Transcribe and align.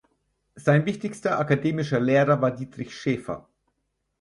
Sein 0.55 0.87
wichtigster 0.87 1.37
akademischer 1.37 1.99
Lehrer 1.99 2.41
war 2.41 2.49
Dietrich 2.49 2.97
Schäfer. 2.99 3.47